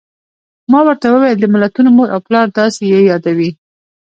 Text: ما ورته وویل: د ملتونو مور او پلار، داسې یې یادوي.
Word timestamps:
ما 0.71 0.79
ورته 0.87 1.05
وویل: 1.09 1.37
د 1.41 1.45
ملتونو 1.53 1.89
مور 1.97 2.07
او 2.15 2.19
پلار، 2.27 2.47
داسې 2.59 2.81
یې 2.91 2.99
یادوي. 3.09 3.49